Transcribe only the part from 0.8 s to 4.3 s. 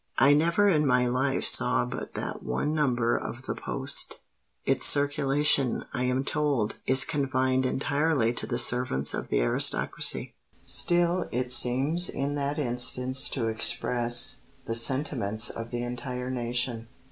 my life saw but that one number of the Post: